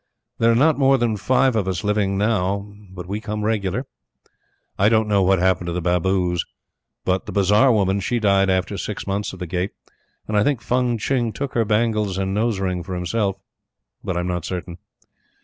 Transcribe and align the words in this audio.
There 0.39 0.51
are 0.51 0.55
not 0.55 0.79
more 0.79 0.97
than 0.97 1.15
five 1.15 1.55
of 1.55 1.67
us 1.67 1.83
living 1.83 2.17
now, 2.17 2.73
but 2.89 3.05
we 3.05 3.21
come 3.21 3.43
regular. 3.45 3.85
I 4.75 4.89
don't 4.89 5.07
know 5.07 5.21
what 5.21 5.37
happened 5.37 5.67
to 5.67 5.73
the 5.73 5.79
Baboos; 5.79 6.43
but 7.05 7.27
the 7.27 7.31
bazar 7.31 7.71
woman 7.71 7.99
she 7.99 8.19
died 8.19 8.49
after 8.49 8.79
six 8.79 9.05
months 9.05 9.31
of 9.31 9.37
the 9.37 9.45
Gate, 9.45 9.73
and 10.27 10.35
I 10.35 10.43
think 10.43 10.59
Fung 10.59 10.97
Tching 10.97 11.31
took 11.33 11.53
her 11.53 11.65
bangles 11.65 12.17
and 12.17 12.33
nose 12.33 12.59
ring 12.59 12.81
for 12.81 12.95
himself. 12.95 13.35
But 14.03 14.17
I'm 14.17 14.25
not 14.25 14.43
certain. 14.43 14.79